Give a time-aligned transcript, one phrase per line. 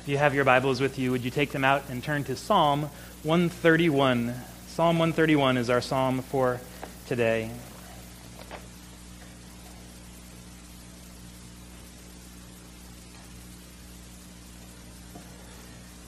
[0.00, 2.34] If you have your Bibles with you, would you take them out and turn to
[2.34, 2.88] Psalm
[3.22, 4.34] 131?
[4.66, 6.58] Psalm 131 is our psalm for
[7.06, 7.50] today.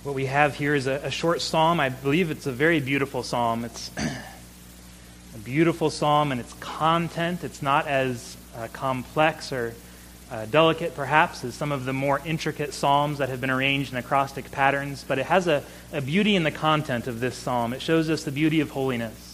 [0.04, 1.78] What we have here is a, a short psalm.
[1.78, 3.62] I believe it's a very beautiful psalm.
[3.66, 3.90] It's
[5.34, 7.44] a beautiful psalm and its content.
[7.44, 9.74] It's not as uh, complex or
[10.32, 13.98] uh, delicate, perhaps, as some of the more intricate psalms that have been arranged in
[13.98, 17.72] acrostic patterns, but it has a, a beauty in the content of this psalm.
[17.72, 19.28] It shows us the beauty of holiness.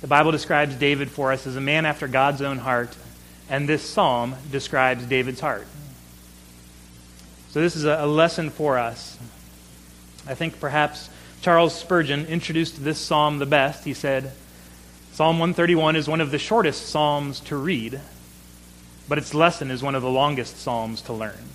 [0.00, 2.96] The Bible describes David for us as a man after God's own heart,
[3.48, 5.66] and this psalm describes David's heart.
[7.50, 9.18] So, this is a, a lesson for us
[10.26, 11.08] I think perhaps
[11.40, 13.84] Charles Spurgeon introduced this psalm the best.
[13.84, 14.32] He said,
[15.12, 18.00] Psalm 131 is one of the shortest psalms to read,
[19.10, 21.48] but its lesson is one of the longest psalms to learn.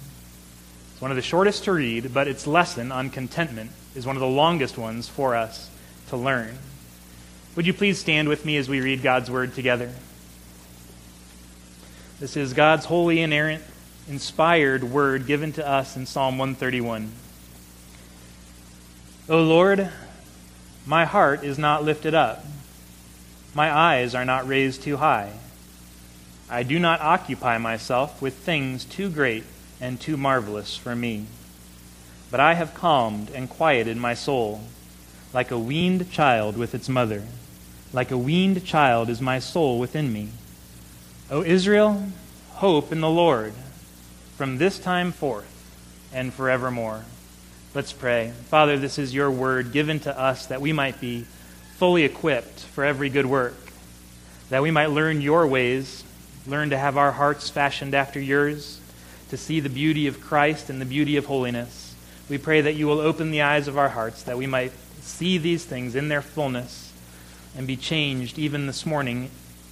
[0.92, 4.20] It's one of the shortest to read, but its lesson on contentment is one of
[4.20, 5.70] the longest ones for us
[6.10, 6.58] to learn.
[7.56, 9.94] Would you please stand with me as we read God's word together?
[12.20, 13.64] This is God's holy, inerrant,
[14.10, 17.10] inspired word given to us in Psalm 131.
[19.30, 19.90] O Lord,
[20.86, 22.44] my heart is not lifted up,
[23.54, 25.32] my eyes are not raised too high.
[26.50, 29.44] I do not occupy myself with things too great
[29.82, 31.26] and too marvelous for me.
[32.30, 34.62] But I have calmed and quieted my soul,
[35.34, 37.24] like a weaned child with its mother.
[37.94, 40.30] Like a weaned child is my soul within me.
[41.32, 42.10] O Israel,
[42.54, 43.54] hope in the Lord
[44.38, 45.52] from this time forth
[46.14, 47.06] and forevermore.
[47.74, 48.32] Let's pray.
[48.50, 51.26] Father, this is your word given to us that we might be
[51.78, 53.58] fully equipped for every good work,
[54.50, 56.05] that we might learn your ways,
[56.48, 58.80] learn to have our hearts fashioned after yours,
[59.30, 61.96] to see the beauty of Christ and the beauty of holiness.
[62.30, 65.38] We pray that you will open the eyes of our hearts, that we might see
[65.38, 66.92] these things in their fullness
[67.58, 69.30] and be changed even this morning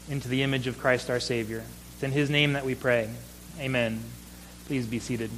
[0.10, 1.64] into the image of Christ our Savior.
[1.94, 3.10] It's in his name that we pray.
[3.60, 4.04] Amen.
[4.68, 5.30] Please be seated.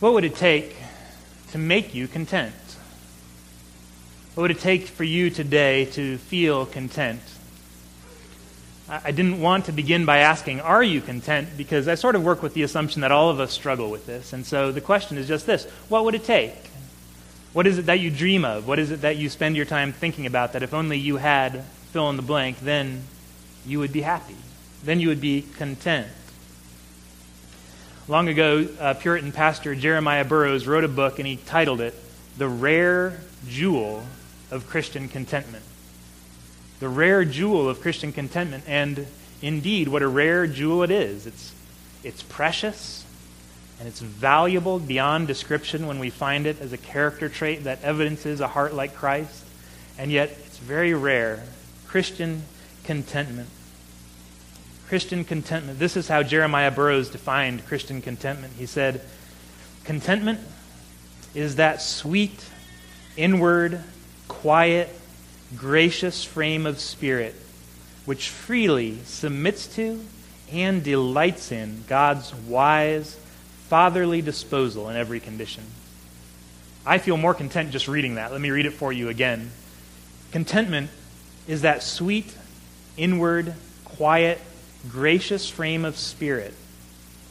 [0.00, 0.76] What would it take
[1.52, 2.54] to make you content?
[4.34, 7.20] What would it take for you today to feel content?
[8.88, 11.50] I didn't want to begin by asking, Are you content?
[11.56, 14.32] Because I sort of work with the assumption that all of us struggle with this.
[14.32, 16.56] And so the question is just this What would it take?
[17.52, 18.66] What is it that you dream of?
[18.66, 21.62] What is it that you spend your time thinking about that if only you had
[21.92, 23.04] fill in the blank, then
[23.64, 24.36] you would be happy?
[24.82, 26.08] Then you would be content.
[28.08, 31.94] Long ago, uh, Puritan pastor Jeremiah Burroughs wrote a book and he titled it
[32.36, 34.04] The Rare Jewel
[34.54, 35.64] of Christian Contentment.
[36.78, 38.64] The rare jewel of Christian contentment.
[38.66, 39.06] And
[39.42, 41.26] indeed, what a rare jewel it is.
[41.26, 41.52] It's,
[42.02, 43.04] it's precious
[43.78, 48.40] and it's valuable beyond description when we find it as a character trait that evidences
[48.40, 49.44] a heart like Christ.
[49.98, 51.42] And yet, it's very rare.
[51.86, 52.42] Christian
[52.84, 53.48] contentment.
[54.88, 55.78] Christian contentment.
[55.78, 58.52] This is how Jeremiah Burroughs defined Christian contentment.
[58.58, 59.00] He said,
[59.84, 60.40] Contentment
[61.34, 62.44] is that sweet,
[63.16, 63.82] inward,
[64.40, 64.88] quiet,
[65.56, 67.34] gracious frame of spirit
[68.04, 70.04] which freely submits to
[70.52, 73.18] and delights in God's wise,
[73.68, 75.64] fatherly disposal in every condition.
[76.86, 78.30] I feel more content just reading that.
[78.30, 79.50] Let me read it for you again.
[80.32, 80.90] Contentment
[81.48, 82.36] is that sweet,
[82.96, 84.38] inward, quiet,
[84.88, 86.52] gracious frame of spirit,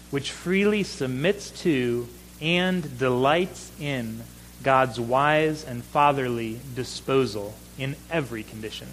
[0.10, 2.08] which freely submits to
[2.42, 4.22] and delights in
[4.64, 8.88] God's wise and fatherly disposal in every condition.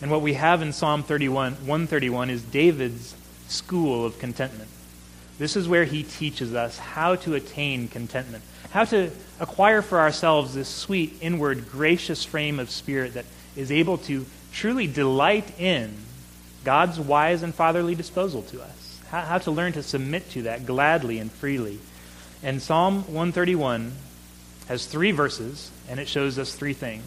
[0.00, 3.14] And what we have in Psalm 31, 131 is David's
[3.48, 4.68] school of contentment.
[5.38, 9.10] This is where he teaches us how to attain contentment, how to
[9.40, 13.24] acquire for ourselves this sweet, inward, gracious frame of spirit that
[13.56, 15.94] is able to truly delight in
[16.64, 19.00] God's wise and fatherly disposal to us.
[19.08, 21.78] How, how, to learn to submit to that gladly and freely.
[22.42, 23.92] And Psalm 131
[24.68, 27.04] has three verses, and it shows us three things.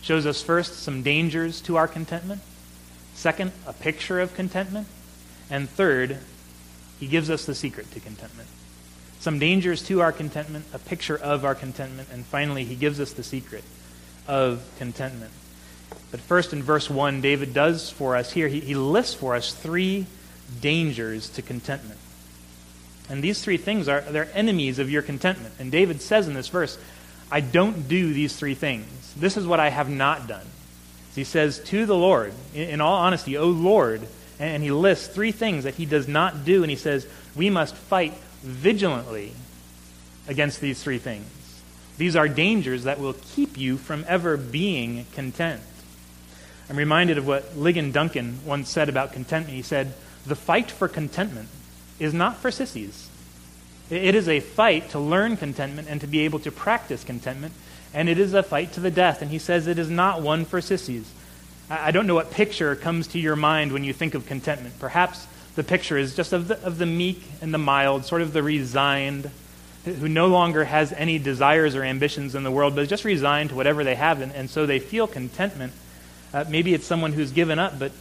[0.00, 2.40] It shows us first some dangers to our contentment.
[3.14, 4.86] Second, a picture of contentment.
[5.50, 6.18] And third,
[6.98, 8.48] he gives us the secret to contentment.
[9.20, 13.12] Some dangers to our contentment, a picture of our contentment, and finally, he gives us
[13.12, 13.62] the secret
[14.26, 15.32] of contentment.
[16.10, 19.54] But first, in verse 1, David does for us here, he, he lists for us
[19.54, 20.06] three
[20.60, 21.98] dangers to contentment.
[23.08, 25.54] And these three things are they're enemies of your contentment.
[25.58, 26.78] And David says in this verse,
[27.30, 29.14] I don't do these three things.
[29.14, 30.46] This is what I have not done.
[31.14, 34.06] He says to the Lord, in, in all honesty, O Lord,
[34.38, 37.74] And he lists three things that he does not do, and he says, we must
[37.74, 39.32] fight vigilantly
[40.28, 41.26] against these three things.
[41.98, 45.60] These are dangers that will keep you from ever being content.
[46.68, 49.54] I'm reminded of what Ligon Duncan once said about contentment.
[49.54, 49.92] He said,
[50.26, 51.48] The fight for contentment
[51.98, 53.08] is not for sissies.
[53.90, 57.52] It is a fight to learn contentment and to be able to practice contentment,
[57.92, 59.20] and it is a fight to the death.
[59.22, 61.10] And he says it is not one for sissies.
[61.68, 64.78] I don't know what picture comes to your mind when you think of contentment.
[64.78, 68.32] Perhaps the picture is just of the, of the meek and the mild, sort of
[68.32, 69.30] the resigned,
[69.84, 73.50] who no longer has any desires or ambitions in the world, but is just resigned
[73.50, 75.72] to whatever they have, and, and so they feel contentment.
[76.32, 77.92] Uh, maybe it's someone who's given up, but,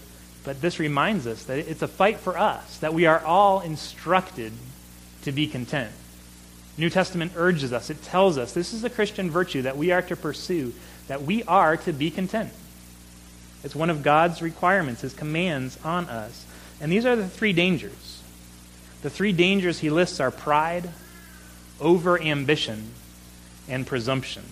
[0.44, 4.52] but this reminds us that it's a fight for us, that we are all instructed
[5.24, 5.92] to be content.
[6.78, 10.02] New Testament urges us, it tells us this is a Christian virtue that we are
[10.02, 10.74] to pursue,
[11.08, 12.52] that we are to be content.
[13.64, 16.46] It's one of God's requirements, his commands on us.
[16.80, 18.24] And these are the three dangers.
[19.04, 20.90] The three dangers he lists are pride,
[21.80, 22.92] over ambition,
[23.68, 24.44] and presumption.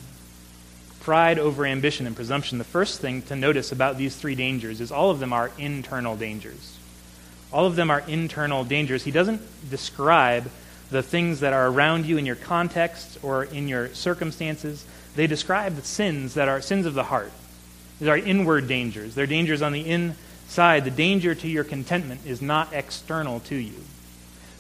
[1.10, 2.60] Pride, over ambition, and presumption.
[2.60, 6.16] The first thing to notice about these three dangers is all of them are internal
[6.16, 6.78] dangers.
[7.52, 9.06] All of them are internal dangers.
[9.06, 9.42] He doesn't
[9.72, 10.52] describe
[10.92, 14.86] the things that are around you in your context or in your circumstances.
[15.16, 17.32] They describe the sins that are sins of the heart.
[18.00, 19.16] These are inward dangers.
[19.16, 20.86] They're dangers on the inside.
[20.86, 23.82] The danger to your contentment is not external to you.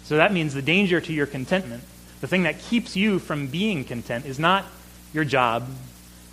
[0.03, 1.83] So that means the danger to your contentment,
[2.21, 4.65] the thing that keeps you from being content, is not
[5.13, 5.67] your job,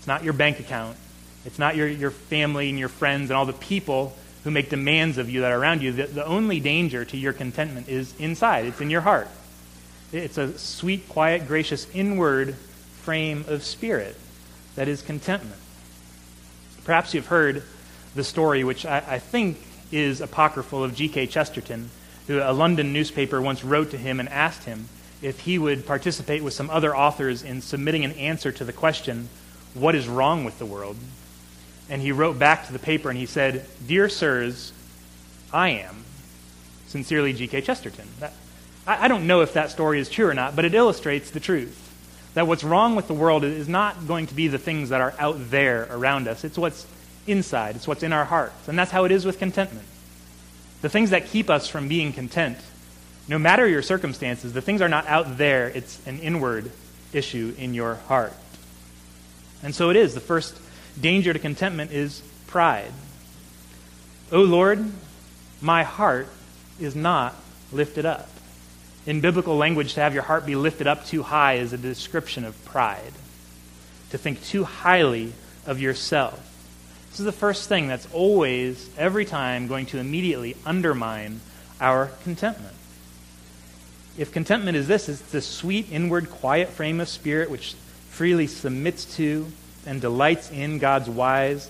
[0.06, 0.96] it's not your bank account,
[1.44, 5.18] it's not your, your family and your friends and all the people who make demands
[5.18, 5.90] of you that are around you.
[5.90, 9.26] The, the only danger to your contentment is inside, it's in your heart.
[10.12, 12.54] It's a sweet, quiet, gracious, inward
[13.02, 14.14] frame of spirit
[14.76, 15.60] that is contentment.
[16.84, 17.64] Perhaps you've heard
[18.14, 19.58] the story, which I, I think
[19.90, 21.26] is apocryphal, of G.K.
[21.26, 21.90] Chesterton,
[22.28, 24.88] who a London newspaper once wrote to him and asked him
[25.20, 29.28] if he would participate with some other authors in submitting an answer to the question,
[29.78, 30.96] What is wrong with the world?
[31.88, 34.72] And he wrote back to the paper and he said, Dear sirs,
[35.52, 36.04] I am.
[36.88, 37.60] Sincerely, G.K.
[37.60, 38.08] Chesterton.
[38.20, 38.32] That,
[38.86, 41.40] I, I don't know if that story is true or not, but it illustrates the
[41.40, 41.82] truth
[42.36, 45.14] that what's wrong with the world is not going to be the things that are
[45.18, 46.44] out there around us.
[46.44, 46.86] It's what's
[47.26, 48.68] inside, it's what's in our hearts.
[48.68, 49.86] And that's how it is with contentment.
[50.82, 52.58] The things that keep us from being content,
[53.26, 56.70] no matter your circumstances, the things are not out there, it's an inward
[57.14, 58.34] issue in your heart.
[59.66, 60.14] And so it is.
[60.14, 60.56] The first
[60.98, 62.92] danger to contentment is pride.
[64.30, 64.92] O Lord,
[65.60, 66.28] my heart
[66.78, 67.34] is not
[67.72, 68.28] lifted up.
[69.06, 72.44] In biblical language, to have your heart be lifted up too high is a description
[72.44, 73.12] of pride.
[74.10, 75.32] To think too highly
[75.66, 76.40] of yourself.
[77.10, 81.40] This is the first thing that's always, every time, going to immediately undermine
[81.80, 82.76] our contentment.
[84.16, 87.74] If contentment is this, it's the sweet, inward, quiet frame of spirit which
[88.16, 89.46] freely submits to
[89.84, 91.68] and delights in God's wise,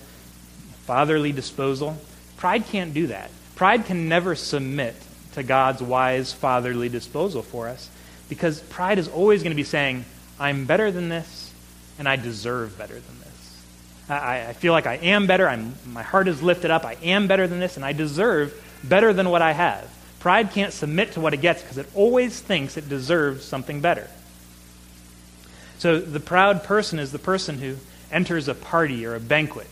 [0.85, 1.97] fatherly disposal.
[2.37, 3.29] Pride can't do that.
[3.55, 4.95] Pride can never submit
[5.33, 7.89] to God's wise fatherly disposal for us.
[8.29, 10.05] Because pride is always going to be saying,
[10.39, 11.53] I'm better than this,
[11.99, 13.63] and I deserve better than this.
[14.07, 15.49] I, I feel like I am better.
[15.49, 16.85] I'm, my heart is lifted up.
[16.85, 18.53] I am better than this, and I deserve
[18.85, 19.93] better than what I have.
[20.21, 24.07] Pride can't submit to what it gets because it always thinks it deserves something better.
[25.79, 27.77] So the proud person is the person who
[28.11, 29.67] enters a party or a banquet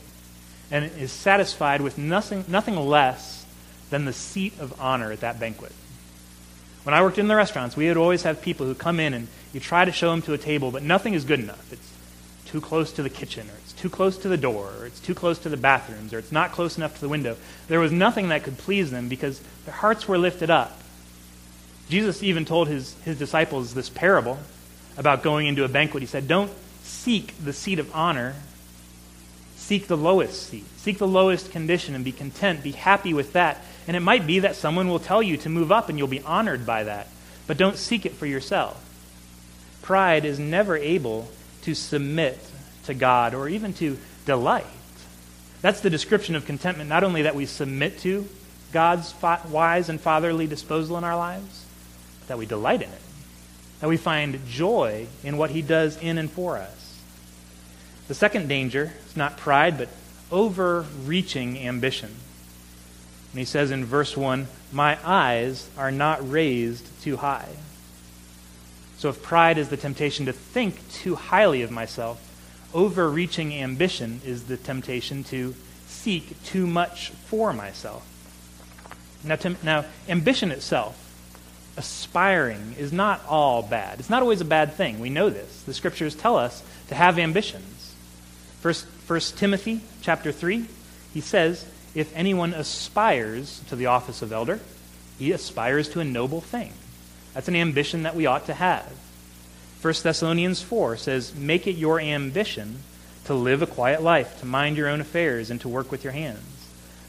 [0.72, 3.46] and is satisfied with nothing, nothing less
[3.90, 5.72] than the seat of honor at that banquet.
[6.84, 9.28] When I worked in the restaurants, we would always have people who come in and
[9.54, 11.72] you try to show them to a table, but nothing is good enough.
[11.72, 11.92] It's
[12.46, 15.16] too close to the kitchen, or it's too close to the door, or it's too
[15.16, 17.38] close to the bathrooms, or it's not close enough to the window.
[17.68, 20.80] There was nothing that could please them because their hearts were lifted up.
[21.90, 24.40] Jesus even told his, his disciples this parable
[24.98, 26.02] about going into a banquet.
[26.02, 26.52] He said, Don't
[26.84, 28.36] seek the seat of honor,
[29.56, 30.66] seek the lowest seat.
[30.78, 32.64] Seek the lowest condition and be content.
[32.64, 35.72] Be happy with that and it might be that someone will tell you to move
[35.72, 37.08] up and you'll be honored by that.
[37.48, 38.82] But don't seek it for yourself.
[39.82, 41.30] Pride is never able
[41.62, 42.40] to submit
[42.86, 44.66] to God or even to delight.
[45.62, 48.28] That's the description of contentment, not only that we submit to
[48.72, 49.14] God's
[49.50, 51.66] wise and fatherly disposal in our lives,
[52.22, 53.02] but that we delight in it.
[53.79, 57.01] That we find joy in what He does in and for us.
[58.08, 59.89] The second danger is not pride, but
[60.32, 62.15] overreaching ambition.
[63.32, 67.50] And he says in verse 1 My eyes are not raised too high.
[68.98, 72.22] So if pride is the temptation to think too highly of myself,
[72.74, 75.53] overreaching ambition is the temptation to
[75.86, 78.08] seek too much for myself.
[79.24, 81.05] Now, now, ambition itself,
[81.77, 84.00] aspiring, is not all bad.
[84.00, 85.00] It's not always a bad thing.
[85.00, 85.63] We know this.
[85.63, 87.94] The scriptures tell us to have ambitions.
[88.62, 90.65] First, First Timothy chapter 3,
[91.13, 94.60] he says, if anyone aspires to the office of elder,
[95.17, 96.74] he aspires to a noble thing.
[97.34, 98.91] That's an ambition that we ought to have.
[99.82, 102.79] 1 Thessalonians 4 says, Make it your ambition
[103.25, 106.13] to live a quiet life, to mind your own affairs, and to work with your
[106.13, 106.55] hands.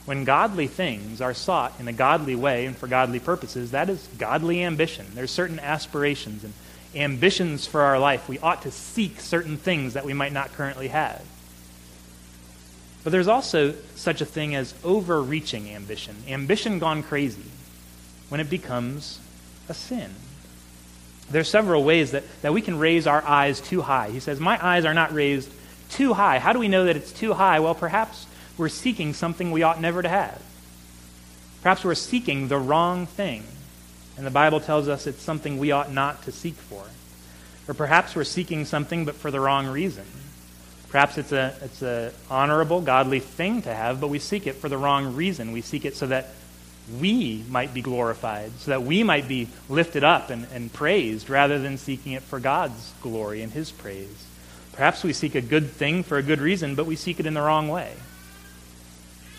[0.07, 4.07] When godly things are sought in a godly way and for godly purposes, that is
[4.17, 5.05] godly ambition.
[5.13, 6.53] There's certain aspirations and
[6.95, 8.29] ambitions for our life.
[8.29, 11.21] We ought to seek certain things that we might not currently have.
[13.03, 17.51] But there's also such a thing as overreaching ambition, ambition gone crazy,
[18.29, 19.19] when it becomes
[19.67, 20.11] a sin.
[21.29, 24.09] There's several ways that, that we can raise our eyes too high.
[24.11, 25.51] He says, My eyes are not raised
[25.89, 26.39] too high.
[26.39, 27.59] How do we know that it's too high?
[27.59, 28.25] Well, perhaps
[28.57, 30.41] we're seeking something we ought never to have.
[31.61, 33.43] Perhaps we're seeking the wrong thing.
[34.17, 36.83] And the Bible tells us it's something we ought not to seek for.
[37.67, 40.05] Or perhaps we're seeking something but for the wrong reason.
[40.89, 44.69] Perhaps it's a it's a honorable, godly thing to have, but we seek it for
[44.69, 45.51] the wrong reason.
[45.51, 46.29] We seek it so that
[46.99, 51.59] we might be glorified, so that we might be lifted up and, and praised, rather
[51.59, 54.25] than seeking it for God's glory and His praise.
[54.71, 57.33] Perhaps we seek a good thing for a good reason, but we seek it in
[57.33, 57.93] the wrong way.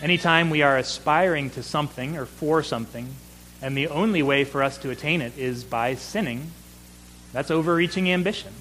[0.00, 3.14] Anytime we are aspiring to something or for something,
[3.60, 6.52] and the only way for us to attain it is by sinning,
[7.32, 8.52] that's overreaching ambition.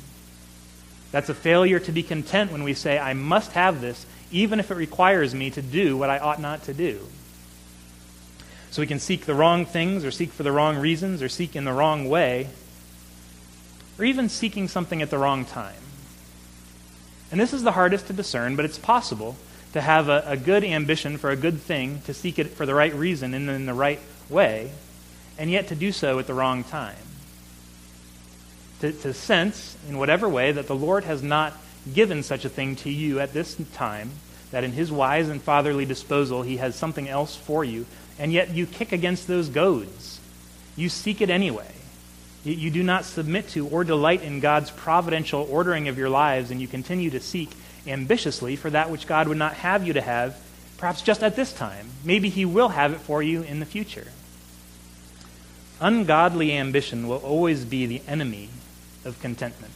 [1.11, 4.71] That's a failure to be content when we say, I must have this, even if
[4.71, 6.99] it requires me to do what I ought not to do.
[8.71, 11.55] So we can seek the wrong things, or seek for the wrong reasons, or seek
[11.55, 12.49] in the wrong way,
[13.97, 15.81] or even seeking something at the wrong time.
[17.31, 19.37] And this is the hardest to discern, but it's possible
[19.73, 22.73] to have a, a good ambition for a good thing, to seek it for the
[22.73, 24.71] right reason and in the right way,
[25.37, 26.95] and yet to do so at the wrong time.
[28.81, 31.53] To, to sense, in whatever way, that the Lord has not
[31.93, 34.11] given such a thing to you at this time,
[34.51, 37.85] that in His wise and fatherly disposal He has something else for you,
[38.19, 40.19] and yet you kick against those goads.
[40.75, 41.71] You seek it anyway.
[42.43, 46.51] You, you do not submit to or delight in God's providential ordering of your lives,
[46.51, 47.49] and you continue to seek
[47.87, 50.37] ambitiously for that which God would not have you to have,
[50.77, 51.89] perhaps just at this time.
[52.03, 54.07] Maybe He will have it for you in the future.
[55.79, 58.49] Ungodly ambition will always be the enemy
[59.05, 59.73] of contentment.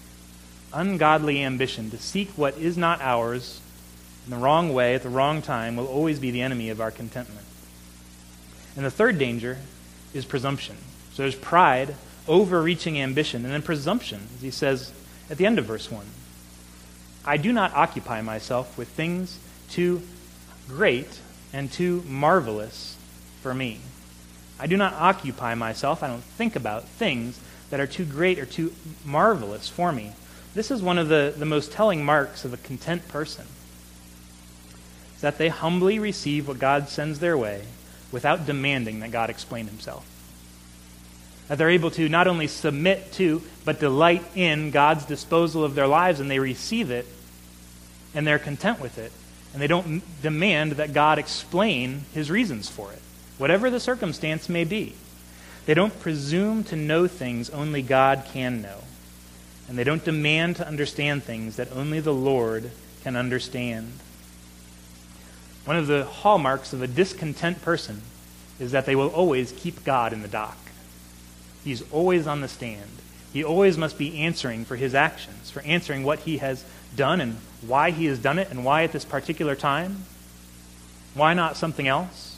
[0.74, 3.62] Ungodly ambition to seek what is not ours
[4.26, 6.92] in the wrong way at the wrong time will always be the enemy of our
[6.92, 7.46] contentment.
[8.76, 9.58] And the third danger
[10.14, 10.78] is presumption.
[11.14, 11.96] So there's pride,
[12.28, 14.94] overreaching ambition, and then presumption, as he says
[15.30, 16.06] at the end of verse 1.
[17.26, 19.38] I do not occupy myself with things
[19.70, 20.02] too
[20.68, 21.20] great
[21.54, 22.98] and too marvelous
[23.42, 23.80] for me.
[24.60, 28.46] I do not occupy myself, I don't think about things that are too great or
[28.46, 28.74] too
[29.06, 30.12] marvelous for me.
[30.54, 33.46] This is one of the, the most telling marks of a content person.
[35.16, 37.64] Is that they humbly receive what God sends their way
[38.12, 40.06] without demanding that God explain himself.
[41.52, 45.86] That they're able to not only submit to, but delight in God's disposal of their
[45.86, 47.06] lives, and they receive it,
[48.16, 49.12] and they're content with it.
[49.52, 53.02] And they don't demand that God explain his reasons for it,
[53.38, 54.96] whatever the circumstance may be.
[55.66, 58.86] They don't presume to know things only God can know.
[59.68, 62.72] And they don't demand to understand things that only the Lord
[63.04, 63.92] can understand.
[65.66, 68.04] One of the hallmarks of a discontent person
[68.58, 70.56] is that they will always keep God in the dock.
[71.64, 72.90] He's always on the stand.
[73.34, 76.66] He always must be answering for his actions, for answering what he has
[76.96, 80.06] done and why he has done it and why at this particular time.
[81.14, 82.38] Why not something else?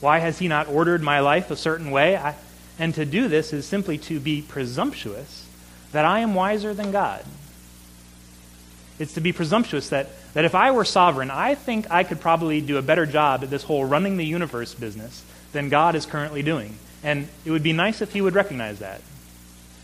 [0.00, 2.16] Why has he not ordered my life a certain way?
[2.16, 2.34] I,
[2.78, 5.48] and to do this is simply to be presumptuous
[5.92, 7.24] that I am wiser than God.
[8.98, 12.60] It's to be presumptuous that, that if I were sovereign, I think I could probably
[12.60, 16.42] do a better job at this whole running the universe business than God is currently
[16.42, 16.78] doing.
[17.02, 19.00] And it would be nice if he would recognize that.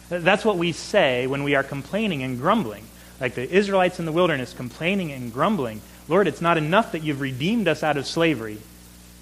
[0.09, 2.85] That's what we say when we are complaining and grumbling.
[3.21, 5.81] Like the Israelites in the wilderness complaining and grumbling.
[6.09, 8.59] Lord, it's not enough that you've redeemed us out of slavery.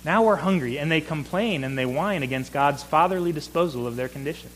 [0.04, 0.78] Now we're hungry.
[0.78, 4.50] And they complain and they whine against God's fatherly disposal of their condition.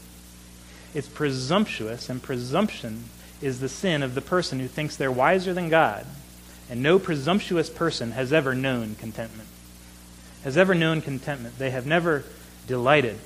[0.94, 3.04] It's presumptuous, and presumption
[3.42, 6.06] is the sin of the person who thinks they're wiser than God.
[6.70, 9.48] And no presumptuous person has ever known contentment.
[10.44, 11.58] Has ever known contentment.
[11.58, 12.24] They have never
[12.66, 13.18] delighted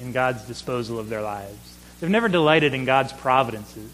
[0.00, 1.76] in God's disposal of their lives.
[2.00, 3.90] They've never delighted in God's providences,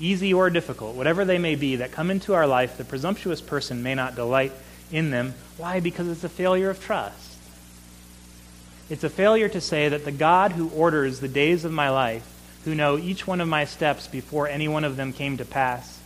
[0.00, 2.76] easy or difficult, whatever they may be that come into our life.
[2.76, 4.52] The presumptuous person may not delight
[4.90, 5.34] in them.
[5.56, 5.80] Why?
[5.80, 7.38] Because it's a failure of trust.
[8.90, 12.28] It's a failure to say that the God who orders the days of my life,
[12.64, 16.00] who know each one of my steps before any one of them came to pass,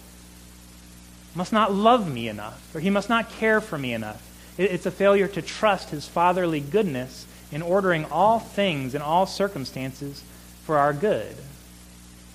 [1.34, 4.22] must not love me enough, or he must not care for me enough.
[4.56, 10.22] It's a failure to trust his fatherly goodness in ordering all things in all circumstances
[10.64, 11.36] for our good.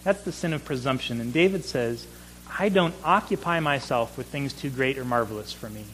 [0.03, 1.22] That's the sin of presumption.
[1.22, 2.08] And David says,
[2.58, 5.86] I don't occupy myself with things too great or marvelous for me.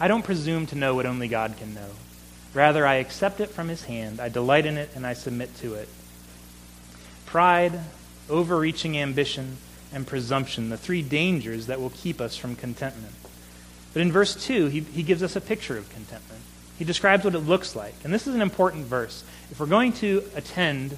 [0.00, 1.90] I don't presume to know what only God can know.
[2.52, 5.74] Rather, I accept it from his hand, I delight in it, and I submit to
[5.74, 5.88] it.
[7.26, 7.80] Pride,
[8.30, 9.56] overreaching ambition,
[9.92, 13.14] and presumption, the three dangers that will keep us from contentment.
[13.92, 16.42] But in verse 2, he, he gives us a picture of contentment.
[16.78, 17.94] He describes what it looks like.
[18.04, 19.24] And this is an important verse.
[19.50, 20.96] If we're going to attend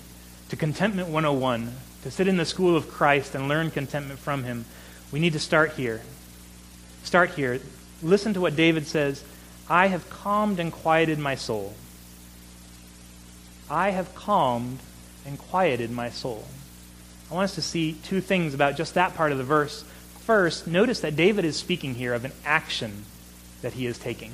[0.48, 1.72] to Contentment 101,
[2.06, 4.64] to sit in the school of Christ and learn contentment from him,
[5.10, 6.02] we need to start here.
[7.02, 7.60] Start here.
[8.00, 9.24] Listen to what David says
[9.68, 11.74] I have calmed and quieted my soul.
[13.68, 14.78] I have calmed
[15.26, 16.46] and quieted my soul.
[17.28, 19.82] I want us to see two things about just that part of the verse.
[20.20, 23.04] First, notice that David is speaking here of an action
[23.62, 24.30] that he is taking.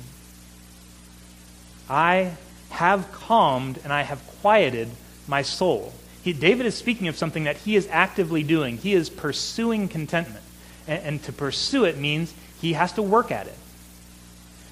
[1.89, 2.33] I
[2.69, 4.89] have calmed and I have quieted
[5.27, 5.93] my soul.
[6.23, 8.77] He, David is speaking of something that he is actively doing.
[8.77, 10.43] He is pursuing contentment.
[10.87, 13.57] And, and to pursue it means he has to work at it.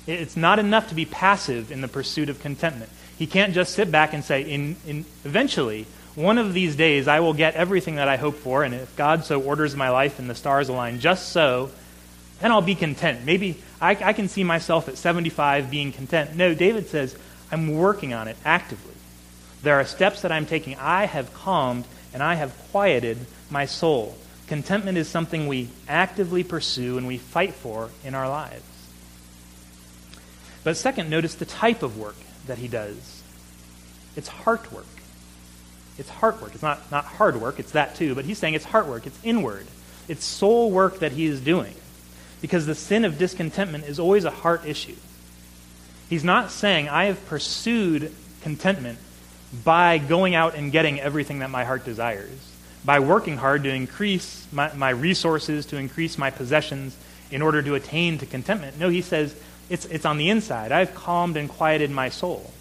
[0.08, 2.90] It's not enough to be passive in the pursuit of contentment.
[3.18, 7.20] He can't just sit back and say, in, in, eventually, one of these days I
[7.20, 10.30] will get everything that I hope for, and if God so orders my life and
[10.30, 11.70] the stars align just so,
[12.42, 13.24] then I'll be content.
[13.26, 16.36] Maybe I, I can see myself at 75 being content.
[16.36, 17.16] No, David says,
[17.52, 18.94] I'm working on it actively.
[19.64, 20.76] There are steps that I'm taking.
[20.78, 23.18] I have calmed and I have quieted
[23.50, 24.16] my soul.
[24.48, 28.64] Contentment is something we actively pursue and we fight for in our lives.
[30.64, 32.16] But second, notice the type of work
[32.48, 33.24] that he does.
[34.16, 34.86] It's heart work.
[35.98, 36.54] It's heart work.
[36.54, 39.20] It's not, not hard work, it's that too, but he's saying it's heart work, it's
[39.24, 39.68] inward.
[40.08, 41.74] It's soul work that he is doing.
[42.42, 44.96] Because the sin of discontentment is always a heart issue.
[46.10, 49.00] He's not saying, I have pursued contentment
[49.64, 52.52] by going out and getting everything that my heart desires,
[52.84, 56.98] by working hard to increase my, my resources, to increase my possessions
[57.30, 58.78] in order to attain to contentment.
[58.80, 59.36] No, he says,
[59.70, 60.72] it's, it's on the inside.
[60.72, 62.52] I've calmed and quieted my soul.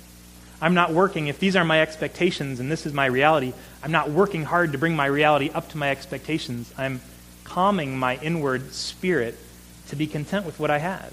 [0.63, 4.11] I'm not working, if these are my expectations and this is my reality, I'm not
[4.11, 6.73] working hard to bring my reality up to my expectations.
[6.77, 7.01] I'm
[7.45, 9.39] calming my inward spirit
[9.91, 11.13] to be content with what I have.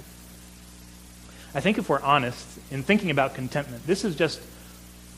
[1.53, 4.39] I think if we're honest in thinking about contentment, this is just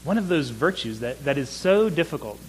[0.03, 2.39] one of those virtues that, that is so difficult.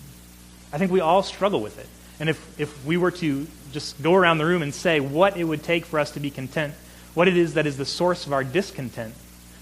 [0.73, 1.89] I think we all struggle with it.
[2.21, 5.45] And if, if we were to just go around the room and say what it
[5.45, 6.75] would take for us to be content,
[7.15, 9.15] what it is that is the source of our discontent,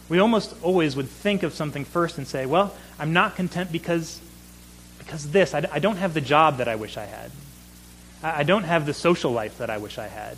[0.08, 4.20] we almost always would think of something first and say, well, I'm not content because,
[4.98, 5.54] because this.
[5.54, 7.30] I, I don't have the job that I wish I had.
[8.22, 10.36] I, I don't have the social life that I wish I had.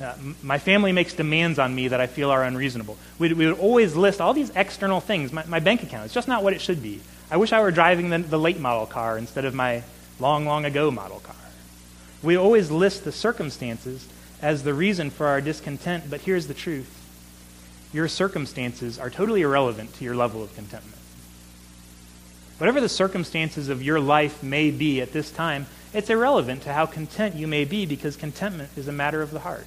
[0.00, 2.98] Uh, my family makes demands on me that I feel are unreasonable.
[3.18, 5.32] We, we would always list all these external things.
[5.32, 7.00] My, my, bank account, it's just not what it should be.
[7.30, 9.82] I wish I were driving the, the late model car instead of my
[10.20, 11.34] long, long ago model car.
[12.22, 14.06] We always list the circumstances
[14.42, 16.92] as the reason for our discontent, but here's the truth
[17.92, 20.98] your circumstances are totally irrelevant to your level of contentment.
[22.58, 26.84] Whatever the circumstances of your life may be at this time, it's irrelevant to how
[26.84, 29.66] content you may be because contentment is a matter of the heart.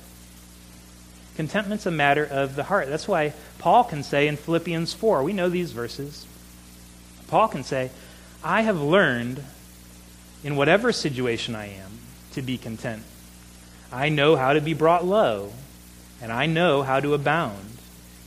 [1.39, 2.89] Contentment's a matter of the heart.
[2.89, 6.28] That's why Paul can say in Philippians 4, we know these verses.
[7.30, 7.91] Paul can say,
[8.43, 9.45] I have learned
[10.43, 11.99] in whatever situation I am
[12.34, 13.04] to be content.
[13.89, 15.54] I know how to be brought low,
[16.21, 17.78] and I know how to abound.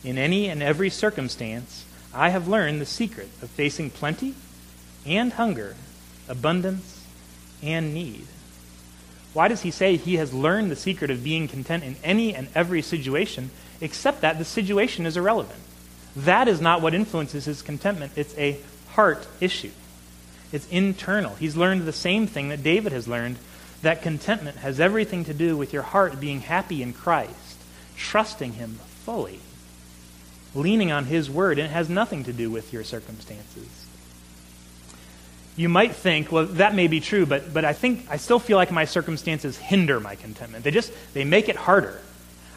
[0.02, 4.36] In any and every circumstance, I have learned the secret of facing plenty
[5.04, 5.76] and hunger,
[6.30, 7.04] abundance
[7.62, 8.26] and need.
[9.32, 12.48] Why does he say he has learned the secret of being content in any and
[12.54, 15.58] every situation, except that the situation is irrelevant?
[16.14, 18.12] That is not what influences his contentment.
[18.16, 18.58] It's a
[18.90, 19.70] heart issue,
[20.52, 21.34] it's internal.
[21.36, 23.36] He's learned the same thing that David has learned
[23.80, 27.56] that contentment has everything to do with your heart being happy in Christ,
[27.96, 29.40] trusting him fully,
[30.54, 33.81] leaning on his word, and it has nothing to do with your circumstances
[35.56, 38.56] you might think, well, that may be true, but, but I think I still feel
[38.56, 40.64] like my circumstances hinder my contentment.
[40.64, 42.00] They just they make it harder.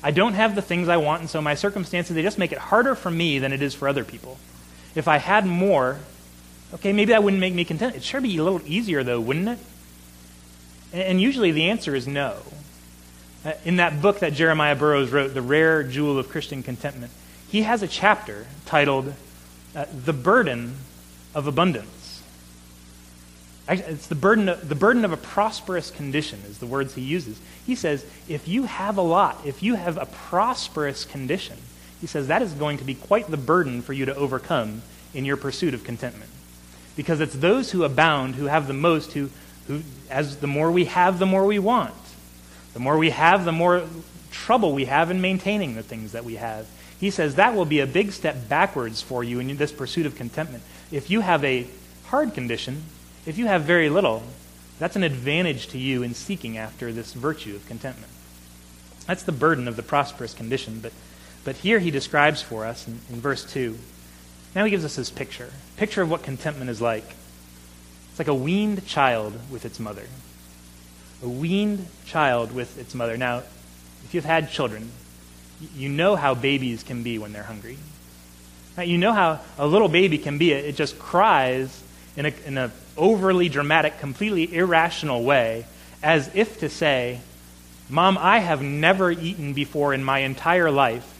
[0.01, 2.57] I don't have the things I want, and so my circumstances they just make it
[2.57, 4.37] harder for me than it is for other people.
[4.93, 5.99] If I had more,
[6.75, 7.95] okay, maybe that wouldn't make me content.
[7.95, 9.59] It'd sure be a little easier though, wouldn't it?
[10.93, 12.37] And, and usually the answer is no.
[13.43, 17.11] Uh, in that book that Jeremiah Burroughs wrote, The Rare Jewel of Christian Contentment,
[17.49, 19.13] he has a chapter titled
[19.75, 20.77] uh, The Burden
[21.35, 22.04] of abundance.
[23.67, 27.39] It's the burden of, the burden of a prosperous condition, is the words he uses.
[27.65, 31.57] He says, if you have a lot, if you have a prosperous condition,
[31.99, 35.25] he says that is going to be quite the burden for you to overcome in
[35.25, 36.29] your pursuit of contentment.
[36.95, 39.29] Because it's those who abound, who have the most, who,
[39.67, 41.93] who as the more we have, the more we want.
[42.73, 43.83] The more we have, the more
[44.29, 46.67] trouble we have in maintaining the things that we have.
[46.99, 50.15] He says that will be a big step backwards for you in this pursuit of
[50.15, 50.63] contentment.
[50.91, 51.67] If you have a
[52.05, 52.83] hard condition,
[53.25, 54.23] if you have very little,
[54.79, 58.11] that's an advantage to you in seeking after this virtue of contentment.
[59.07, 60.79] That's the burden of the prosperous condition.
[60.79, 60.91] But,
[61.43, 63.77] but here he describes for us in, in verse 2.
[64.55, 67.03] Now he gives us this picture picture of what contentment is like.
[68.09, 70.05] It's like a weaned child with its mother.
[71.21, 73.17] A weaned child with its mother.
[73.17, 73.39] Now,
[74.05, 74.89] if you've had children,
[75.75, 77.77] you know how babies can be when they're hungry.
[78.81, 80.51] You know how a little baby can be.
[80.51, 81.83] It just cries
[82.15, 82.57] in a, in
[82.97, 85.65] overly dramatic, completely irrational way,
[86.01, 87.19] as if to say,
[87.89, 91.11] Mom, I have never eaten before in my entire life,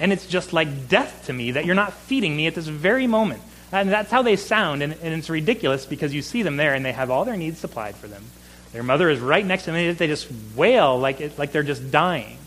[0.00, 3.06] and it's just like death to me that you're not feeding me at this very
[3.06, 3.42] moment.
[3.72, 6.84] And that's how they sound, and, and it's ridiculous because you see them there and
[6.84, 8.24] they have all their needs supplied for them.
[8.72, 11.62] Their mother is right next to them, and they just wail like, it, like they're
[11.62, 12.38] just dying.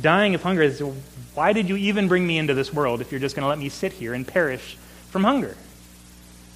[0.00, 0.68] Dying of hunger.
[1.34, 3.58] Why did you even bring me into this world if you're just going to let
[3.58, 4.76] me sit here and perish
[5.10, 5.56] from hunger?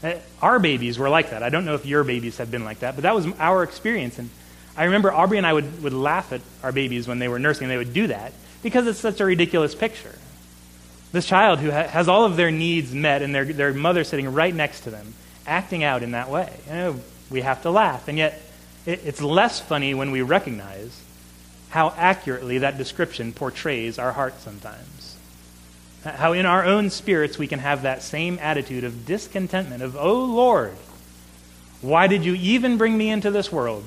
[0.03, 1.43] Uh, our babies were like that.
[1.43, 4.19] I don't know if your babies have been like that, but that was our experience.
[4.19, 4.31] And
[4.77, 7.69] I remember Aubrey and I would, would laugh at our babies when they were nursing.
[7.69, 8.33] They would do that
[8.63, 10.15] because it's such a ridiculous picture.
[11.11, 14.33] This child who ha- has all of their needs met and their, their mother sitting
[14.33, 15.15] right next to them,
[15.47, 16.53] acting out in that way.
[16.67, 18.07] You know, we have to laugh.
[18.09, 18.41] And yet,
[18.87, 21.03] it, it's less funny when we recognize
[21.71, 24.98] how accurately that description portrays our heart sometimes.
[26.17, 30.25] How in our own spirits we can have that same attitude of discontentment, of, oh
[30.25, 30.75] Lord,
[31.81, 33.85] why did you even bring me into this world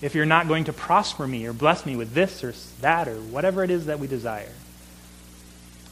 [0.00, 3.16] if you're not going to prosper me or bless me with this or that or
[3.16, 4.52] whatever it is that we desire?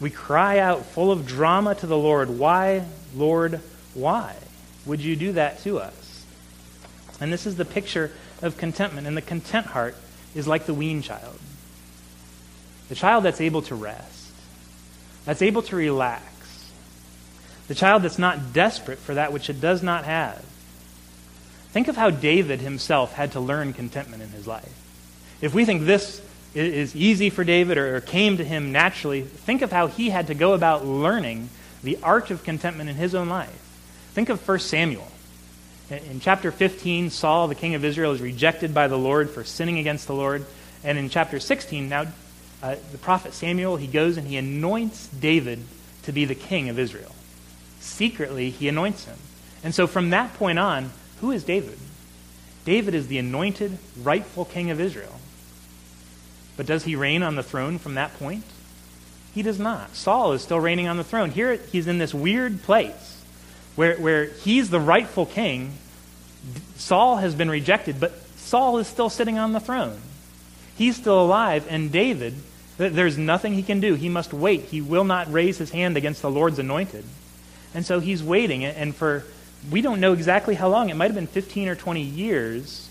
[0.01, 3.61] We cry out full of drama to the Lord, Why, Lord,
[3.95, 4.35] why
[4.87, 6.25] would you do that to us?
[7.21, 9.07] And this is the picture of contentment.
[9.07, 9.95] And the content heart
[10.35, 11.39] is like the wean child
[12.91, 14.20] the child that's able to rest,
[15.25, 16.25] that's able to relax,
[17.69, 20.45] the child that's not desperate for that which it does not have.
[21.73, 24.75] Think of how David himself had to learn contentment in his life.
[25.41, 26.21] If we think this
[26.53, 30.35] is easy for David or came to him naturally, think of how he had to
[30.35, 31.49] go about learning
[31.83, 33.51] the art of contentment in his own life.
[34.13, 35.07] Think of 1 Samuel.
[35.91, 39.79] In chapter 15, Saul, the king of Israel, is rejected by the Lord for sinning
[39.79, 40.45] against the Lord.
[40.83, 42.07] And in chapter 16, now
[42.63, 45.61] uh, the prophet Samuel, he goes and he anoints David
[46.03, 47.15] to be the king of Israel.
[47.81, 49.17] Secretly, he anoints him.
[49.63, 51.79] And so from that point on, who is David?
[52.65, 55.21] David is the anointed, rightful king of Israel.
[56.57, 58.45] But does he reign on the throne from that point?
[59.35, 59.95] He does not.
[59.95, 61.31] Saul is still reigning on the throne.
[61.31, 63.23] Here he's in this weird place
[63.77, 65.73] where, where he's the rightful king.
[66.77, 69.99] Saul has been rejected, but Saul is still sitting on the throne.
[70.77, 72.35] He's still alive, and David,
[72.89, 73.95] there's nothing he can do.
[73.95, 74.63] He must wait.
[74.63, 77.05] He will not raise his hand against the Lord's anointed.
[77.75, 79.25] And so he's waiting, and for,
[79.71, 82.89] we don't know exactly how long, it might have been 15 or 20 years.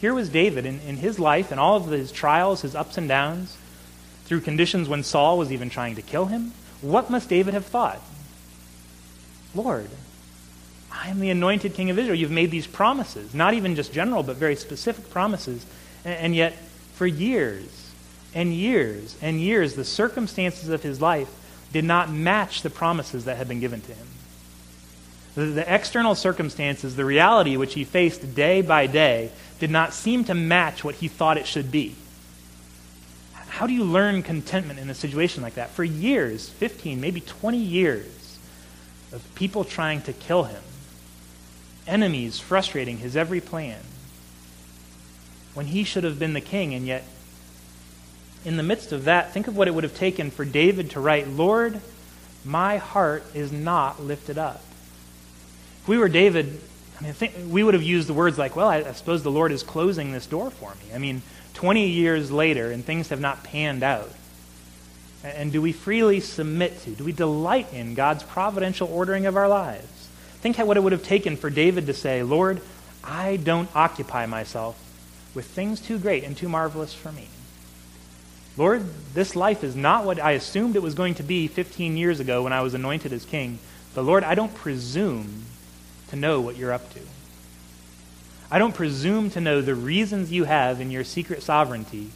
[0.00, 3.08] Here was David in, in his life and all of his trials, his ups and
[3.08, 3.56] downs,
[4.24, 6.52] through conditions when Saul was even trying to kill him.
[6.80, 8.00] What must David have thought?
[9.54, 9.90] Lord,
[10.92, 12.14] I am the anointed king of Israel.
[12.14, 15.66] You've made these promises, not even just general, but very specific promises.
[16.04, 16.54] And, yet,
[16.94, 17.79] for years
[18.34, 21.28] and years and years, the circumstances of his life
[21.72, 24.06] did not match the promises that had been given to him.
[25.34, 30.24] The, the external circumstances, the reality which he faced day by day, did not seem
[30.24, 31.94] to match what he thought it should be.
[33.34, 35.70] How do you learn contentment in a situation like that?
[35.70, 38.38] For years, 15, maybe 20 years,
[39.12, 40.62] of people trying to kill him,
[41.86, 43.80] enemies frustrating his every plan,
[45.54, 47.04] when he should have been the king, and yet,
[48.44, 51.00] in the midst of that, think of what it would have taken for David to
[51.00, 51.80] write, Lord,
[52.44, 54.62] my heart is not lifted up.
[55.82, 56.60] If we were David,
[56.98, 59.30] I mean, think, we would have used the words like, well, I, I suppose the
[59.30, 60.94] Lord is closing this door for me.
[60.94, 61.22] I mean,
[61.54, 64.10] 20 years later, and things have not panned out.
[65.22, 69.48] And do we freely submit to, do we delight in God's providential ordering of our
[69.48, 70.08] lives?
[70.40, 72.62] Think what it would have taken for David to say, Lord,
[73.04, 74.82] I don't occupy myself
[75.34, 77.28] with things too great and too marvelous for me.
[78.60, 82.20] Lord, this life is not what I assumed it was going to be 15 years
[82.20, 83.58] ago when I was anointed as king.
[83.94, 85.46] But Lord, I don't presume
[86.08, 87.00] to know what you're up to.
[88.50, 92.10] I don't presume to know the reasons you have in your secret sovereignty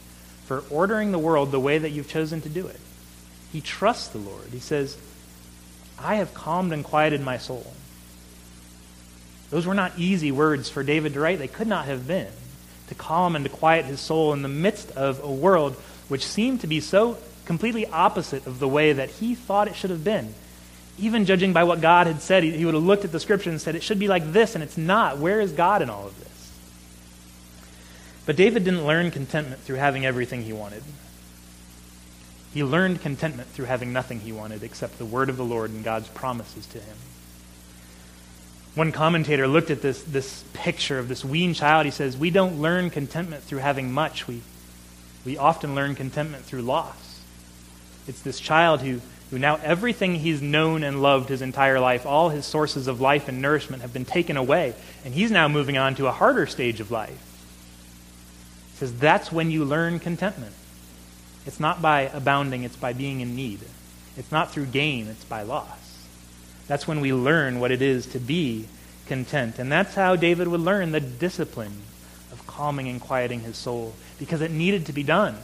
[0.45, 2.79] for ordering the world the way that you've chosen to do it.
[3.51, 4.49] He trusts the Lord.
[4.51, 4.99] He says,
[5.97, 7.73] I have calmed and quieted my soul.
[9.49, 11.39] Those were not easy words for David to write.
[11.39, 12.31] They could not have been.
[12.89, 15.75] To calm and to quiet his soul in the midst of a world
[16.07, 19.89] which seemed to be so completely opposite of the way that he thought it should
[19.89, 20.33] have been.
[20.97, 23.59] Even judging by what God had said, he, would have looked at the scripture and
[23.59, 25.17] said, It should be like this, and it's not.
[25.17, 26.51] Where is God in all of this?
[28.25, 30.83] But David didn't learn contentment through having everything he wanted.
[32.53, 35.83] He learned contentment through having nothing he wanted except the word of the Lord and
[35.83, 36.97] God's promises to him.
[38.75, 41.85] One commentator looked at this, this picture of this weaned child.
[41.85, 44.27] He says, We don't learn contentment through having much.
[44.27, 44.41] We,
[45.25, 47.21] we often learn contentment through loss.
[48.07, 52.29] It's this child who, who now everything he's known and loved his entire life, all
[52.29, 55.95] his sources of life and nourishment have been taken away, and he's now moving on
[55.95, 57.09] to a harder stage of life.
[58.71, 60.53] He says, That's when you learn contentment.
[61.47, 63.59] It's not by abounding, it's by being in need.
[64.17, 66.07] It's not through gain, it's by loss.
[66.67, 68.67] That's when we learn what it is to be
[69.07, 69.59] content.
[69.59, 71.81] And that's how David would learn the discipline
[72.35, 75.37] of calming and quieting his soul, because it needed to be done.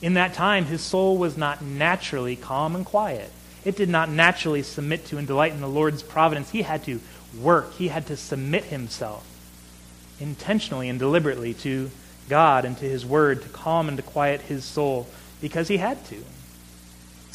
[0.00, 3.30] In that time, his soul was not naturally calm and quiet.
[3.64, 6.50] It did not naturally submit to and delight in the Lord's providence.
[6.50, 7.00] He had to
[7.38, 9.26] work, he had to submit himself
[10.18, 11.90] intentionally and deliberately to
[12.28, 15.06] God and to his word to calm and to quiet his soul
[15.40, 16.24] because he had to.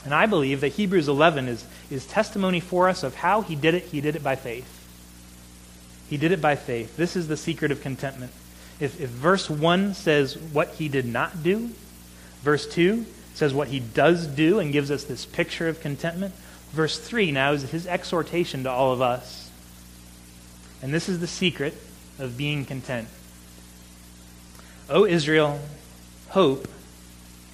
[0.03, 3.75] And I believe that Hebrews 11 is, is testimony for us of how he did
[3.75, 3.83] it.
[3.83, 4.80] He did it by faith.
[6.11, 6.97] He did it by faith.
[6.97, 8.33] This is the secret of contentment.
[8.81, 11.69] If, if verse 1 says what he did not do,
[12.41, 16.33] verse 2 says what he does do and gives us this picture of contentment,
[16.73, 19.49] verse 3 now is his exhortation to all of us.
[20.81, 21.75] And this is the secret
[22.19, 23.07] of being content.
[24.89, 25.61] O Israel,
[26.27, 26.67] hope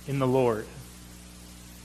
[0.08, 0.66] in the Lord.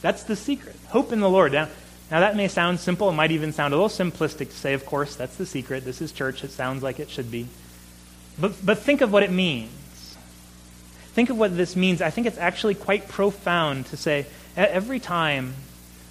[0.01, 0.77] That's the secret.
[0.89, 1.53] Hope in the Lord.
[1.53, 1.69] Now,
[2.13, 3.09] now, that may sound simple.
[3.09, 5.87] It might even sound a little simplistic to say, of course, that's the secret.
[5.87, 6.45] This is church.
[6.45, 7.47] It sounds like it should be.
[8.39, 10.19] But, but think of what it means.
[11.15, 12.03] Think of what this means.
[12.03, 15.55] I think it's actually quite profound to say every time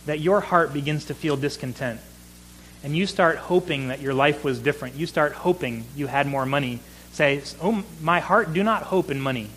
[0.07, 1.99] that your heart begins to feel discontent
[2.83, 6.47] and you start hoping that your life was different, you start hoping you had more
[6.47, 6.79] money,
[7.11, 9.51] say, Oh, my heart, do not hope in money.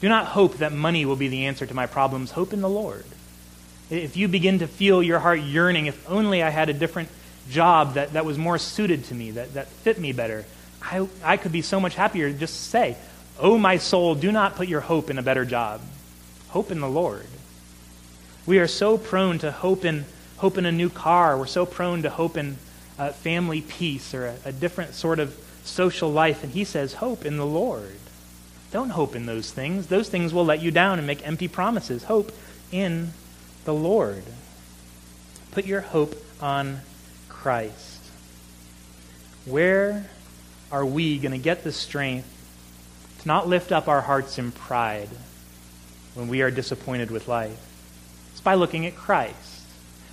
[0.00, 2.32] Do not hope that money will be the answer to my problems.
[2.32, 3.04] Hope in the Lord.
[3.90, 7.08] If you begin to feel your heart yearning, if only I had a different
[7.50, 10.44] job that, that was more suited to me, that, that fit me better,
[10.82, 12.32] I, I could be so much happier.
[12.32, 12.96] Just say,
[13.38, 15.80] Oh, my soul, do not put your hope in a better job.
[16.48, 17.26] Hope in the Lord.
[18.46, 20.04] We are so prone to hope in,
[20.36, 21.36] hope in a new car.
[21.36, 22.56] We're so prone to hope in
[22.98, 26.44] uh, family peace or a, a different sort of social life.
[26.44, 27.98] And he says, Hope in the Lord.
[28.70, 29.88] Don't hope in those things.
[29.88, 32.04] Those things will let you down and make empty promises.
[32.04, 32.32] Hope
[32.70, 33.12] in
[33.64, 34.22] the Lord.
[35.52, 36.80] Put your hope on
[37.28, 38.00] Christ.
[39.44, 40.06] Where
[40.72, 42.30] are we going to get the strength
[43.20, 45.08] to not lift up our hearts in pride
[46.14, 47.58] when we are disappointed with life?
[48.32, 49.62] It's by looking at Christ,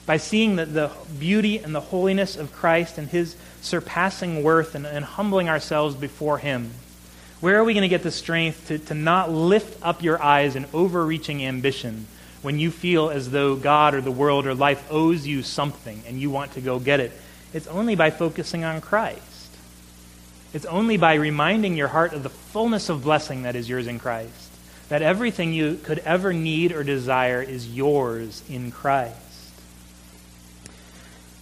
[0.05, 4.85] by seeing the, the beauty and the holiness of Christ and his surpassing worth and,
[4.85, 6.71] and humbling ourselves before him.
[7.39, 10.55] Where are we going to get the strength to, to not lift up your eyes
[10.55, 12.05] in overreaching ambition
[12.41, 16.19] when you feel as though God or the world or life owes you something and
[16.19, 17.11] you want to go get it?
[17.53, 19.21] It's only by focusing on Christ.
[20.53, 23.99] It's only by reminding your heart of the fullness of blessing that is yours in
[23.99, 24.49] Christ.
[24.89, 29.15] That everything you could ever need or desire is yours in Christ.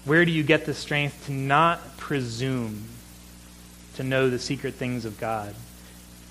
[0.06, 2.86] Where do you get the strength to not presume
[3.96, 5.56] to know the secret things of God?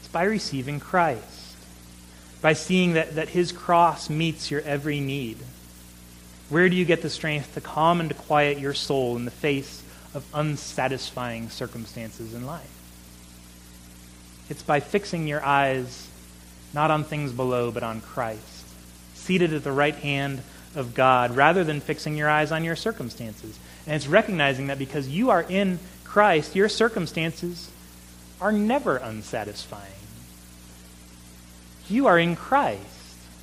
[0.01, 1.38] It's by receiving Christ,
[2.41, 5.39] by seeing that, that his cross meets your every need.
[6.49, 9.31] Where do you get the strength to calm and to quiet your soul in the
[9.31, 9.83] face
[10.15, 12.75] of unsatisfying circumstances in life?
[14.49, 16.09] It's by fixing your eyes
[16.73, 18.67] not on things below, but on Christ,
[19.15, 20.43] seated at the right hand
[20.75, 23.59] of God, rather than fixing your eyes on your circumstances.
[23.87, 27.71] And it's recognizing that because you are in Christ, your circumstances
[28.41, 29.93] are never unsatisfying.
[31.91, 32.83] You are in Christ.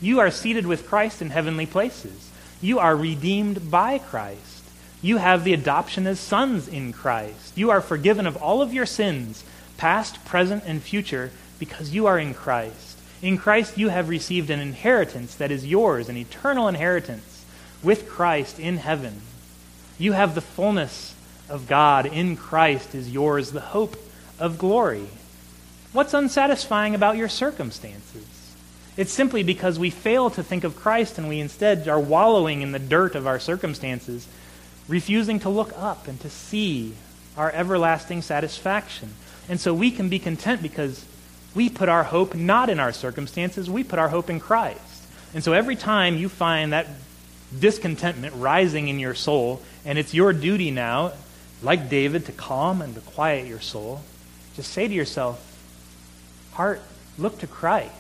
[0.02, 2.30] You are seated with Christ in heavenly places.
[2.62, 4.64] You are redeemed by Christ.
[5.02, 7.58] You have the adoption as sons in Christ.
[7.58, 9.44] You are forgiven of all of your sins,
[9.78, 13.00] past, present, and future, because you are in Christ.
[13.22, 17.46] In Christ, you have received an inheritance that is yours, an eternal inheritance
[17.82, 19.22] with Christ in heaven.
[19.98, 21.16] You have the fullness
[21.50, 23.96] of God in Christ is yours, the hope
[24.40, 25.08] of glory.
[25.94, 28.35] What's unsatisfying about your circumstances?
[28.98, 32.72] It's simply because we fail to think of Christ and we instead are wallowing in
[32.72, 34.28] the dirt of our circumstances,
[34.88, 36.94] refusing to look up and to see
[37.36, 39.14] our everlasting satisfaction.
[39.50, 41.06] And so we can be content because
[41.54, 44.80] we put our hope not in our circumstances, we put our hope in Christ.
[45.34, 46.88] And so every time you find that
[47.58, 51.12] discontentment rising in your soul, and it's your duty now,
[51.62, 54.02] like David, to calm and to quiet your soul,
[54.56, 55.42] just say to yourself,
[56.54, 56.82] Heart,
[57.18, 57.92] look to Christ.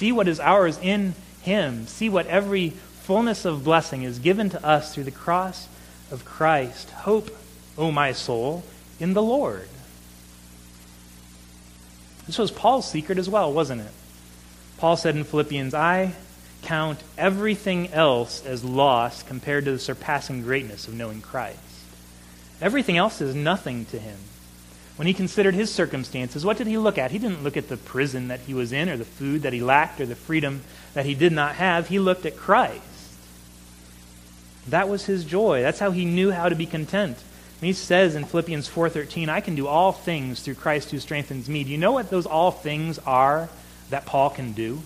[0.00, 1.86] See what is ours in Him.
[1.86, 5.68] See what every fullness of blessing is given to us through the cross
[6.10, 6.88] of Christ.
[6.88, 7.28] Hope,
[7.76, 8.64] O my soul,
[8.98, 9.68] in the Lord.
[12.26, 13.92] This was Paul's secret as well, wasn't it?
[14.78, 16.14] Paul said in Philippians, I
[16.62, 21.58] count everything else as loss compared to the surpassing greatness of knowing Christ.
[22.62, 24.16] Everything else is nothing to him.
[25.00, 27.10] When he considered his circumstances, what did he look at?
[27.10, 29.62] He didn't look at the prison that he was in, or the food that he
[29.62, 30.60] lacked, or the freedom
[30.92, 31.88] that he did not have.
[31.88, 32.82] He looked at Christ.
[34.68, 35.62] That was his joy.
[35.62, 37.16] That's how he knew how to be content.
[37.16, 41.48] And he says in Philippians 4:13, "I can do all things through Christ who strengthens
[41.48, 43.48] me." Do you know what those all things are
[43.88, 44.82] that Paul can do?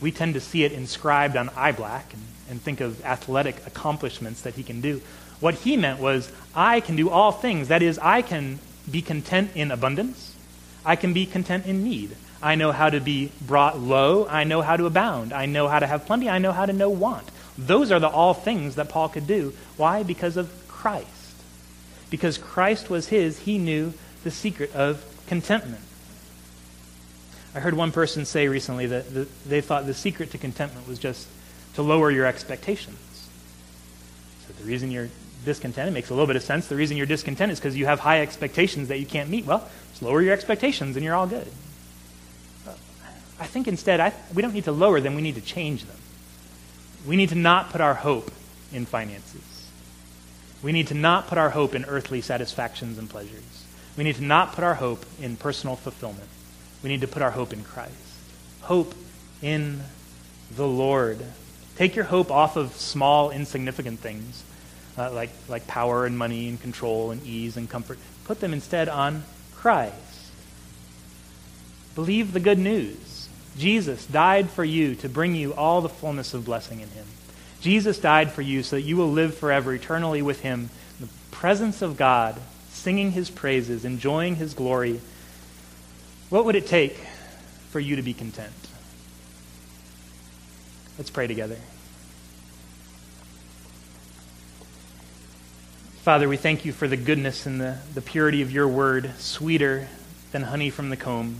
[0.00, 4.42] We tend to see it inscribed on eye black and, and think of athletic accomplishments
[4.42, 5.02] that he can do.
[5.40, 7.66] What he meant was, I can do all things.
[7.66, 10.36] That is, I can be content in abundance.
[10.84, 12.16] I can be content in need.
[12.42, 14.26] I know how to be brought low.
[14.28, 15.32] I know how to abound.
[15.32, 16.28] I know how to have plenty.
[16.28, 17.30] I know how to know want.
[17.56, 19.54] Those are the all things that Paul could do.
[19.76, 20.02] Why?
[20.02, 21.24] Because of Christ
[22.14, 23.92] because Christ was his, he knew
[24.22, 25.82] the secret of contentment.
[27.56, 31.26] I heard one person say recently that they thought the secret to contentment was just
[31.74, 33.28] to lower your expectations.
[34.46, 35.08] So the reason you're
[35.44, 36.66] discontent, it makes a little bit of sense.
[36.66, 39.46] The reason you're discontent is because you have high expectations that you can't meet.
[39.46, 41.46] Well, just lower your expectations and you're all good.
[43.38, 45.96] I think instead, I, we don't need to lower them, we need to change them.
[47.06, 48.30] We need to not put our hope
[48.72, 49.68] in finances.
[50.62, 53.64] We need to not put our hope in earthly satisfactions and pleasures.
[53.96, 56.28] We need to not put our hope in personal fulfillment.
[56.82, 57.92] We need to put our hope in Christ.
[58.62, 58.94] Hope
[59.42, 59.82] in
[60.56, 61.18] the Lord.
[61.76, 64.44] Take your hope off of small, insignificant things
[64.96, 67.98] uh, like, like power and money and control and ease and comfort.
[68.24, 69.94] Put them instead on Christ.
[71.94, 73.28] Believe the good news.
[73.56, 77.06] Jesus died for you to bring you all the fullness of blessing in Him.
[77.64, 80.68] Jesus died for you so that you will live forever eternally with him
[81.00, 85.00] in the presence of God, singing his praises, enjoying his glory.
[86.28, 86.98] What would it take
[87.70, 88.52] for you to be content?
[90.98, 91.56] Let's pray together.
[96.04, 99.88] Father, we thank you for the goodness and the, the purity of your word, sweeter
[100.32, 101.38] than honey from the comb,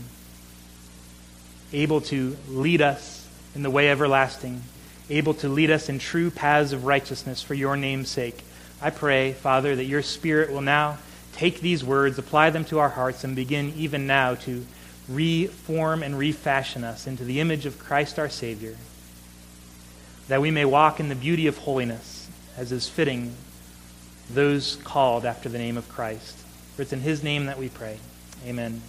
[1.71, 4.63] able to lead us in the way everlasting
[5.09, 8.43] able to lead us in true paths of righteousness for your name's sake.
[8.81, 10.97] I pray, Father, that your Spirit will now
[11.33, 14.65] take these words, apply them to our hearts, and begin even now to
[15.07, 18.75] reform and refashion us into the image of Christ our Savior,
[20.27, 23.35] that we may walk in the beauty of holiness, as is fitting
[24.29, 26.37] those called after the name of Christ.
[26.75, 27.97] For it's in his name that we pray.
[28.45, 28.81] Amen.